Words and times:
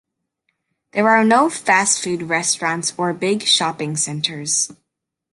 There 0.93 1.07
are 1.09 1.23
no 1.23 1.47
fast 1.47 2.03
food 2.03 2.23
restaurants 2.23 2.91
or 2.97 3.13
big 3.13 3.43
shopping 3.43 3.95
centers. 3.95 4.71